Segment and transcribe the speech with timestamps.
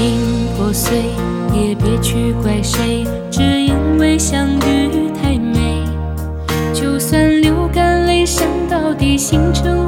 [0.00, 0.96] 心破碎
[1.52, 5.84] 也别去怪谁只因为相遇太美。
[6.72, 9.79] 就算流干泪伤到底心成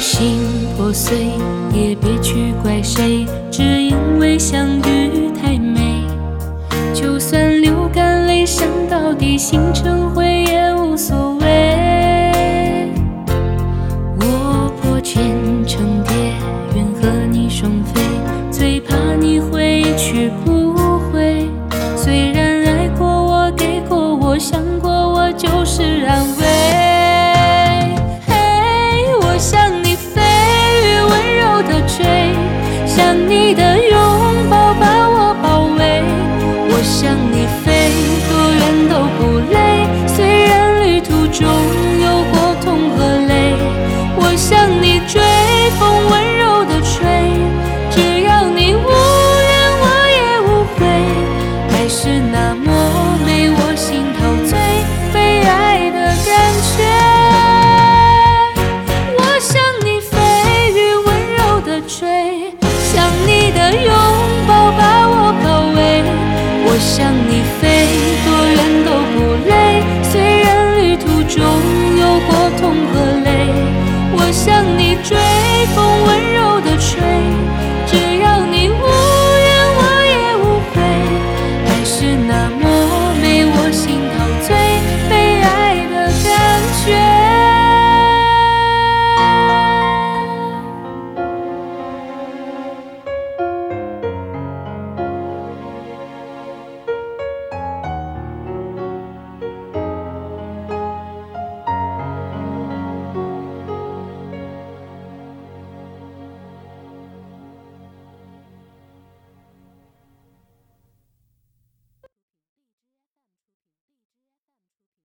[0.00, 0.38] 心
[0.76, 1.28] 破碎，
[1.72, 6.04] 也别去怪谁，只因为相遇太美。
[6.92, 10.05] 就算流干泪，伤到底，心成灰。
[32.96, 36.02] 像你的拥抱把我包围
[36.70, 37.92] 我向你飞
[38.26, 39.20] 多远都不
[39.52, 39.86] 累。
[40.08, 41.46] 虽然旅途中
[42.00, 43.52] 有过痛和泪
[44.16, 45.20] 我向你追
[45.78, 46.25] 风温
[75.02, 75.16] 追
[75.74, 76.25] 风温柔。